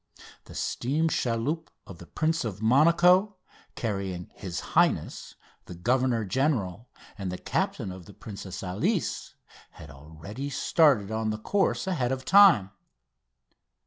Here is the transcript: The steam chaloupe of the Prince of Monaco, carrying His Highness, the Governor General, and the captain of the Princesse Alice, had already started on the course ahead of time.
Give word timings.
The 0.45 0.55
steam 0.55 1.09
chaloupe 1.09 1.67
of 1.85 1.99
the 1.99 2.07
Prince 2.07 2.43
of 2.43 2.59
Monaco, 2.59 3.35
carrying 3.75 4.31
His 4.33 4.59
Highness, 4.73 5.35
the 5.65 5.75
Governor 5.75 6.25
General, 6.25 6.89
and 7.19 7.31
the 7.31 7.37
captain 7.37 7.91
of 7.91 8.07
the 8.07 8.13
Princesse 8.15 8.63
Alice, 8.63 9.35
had 9.69 9.91
already 9.91 10.49
started 10.49 11.11
on 11.11 11.29
the 11.29 11.37
course 11.37 11.85
ahead 11.85 12.11
of 12.11 12.25
time. 12.25 12.71